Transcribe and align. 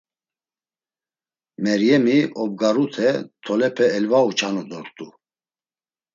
Meryemi, 1.63 2.17
obgarute 2.43 3.09
tolepe 3.43 3.85
elvauçanu 3.97 4.63
dort̆u. 4.69 5.07